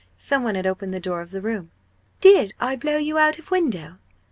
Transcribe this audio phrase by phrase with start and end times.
[0.17, 1.69] Some one had opened the door of the room.
[2.21, 3.99] "Did I blow you out of window?"